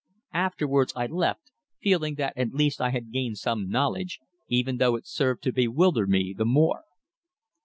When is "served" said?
5.05-5.43